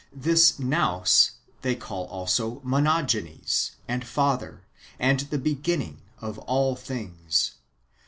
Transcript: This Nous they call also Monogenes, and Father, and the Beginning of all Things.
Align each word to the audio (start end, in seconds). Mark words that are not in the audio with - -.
This 0.11 0.57
Nous 0.57 1.33
they 1.61 1.75
call 1.75 2.05
also 2.07 2.59
Monogenes, 2.61 3.73
and 3.87 4.03
Father, 4.03 4.63
and 4.97 5.19
the 5.19 5.37
Beginning 5.37 6.01
of 6.19 6.39
all 6.39 6.75
Things. 6.75 7.51